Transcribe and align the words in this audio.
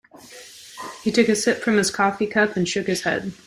He 1.03 1.11
took 1.11 1.29
a 1.29 1.35
sip 1.35 1.59
from 1.61 1.77
his 1.77 1.91
coffee 1.91 2.25
cup 2.25 2.57
and 2.57 2.67
shook 2.67 2.87
his 2.87 3.03
head. 3.03 3.33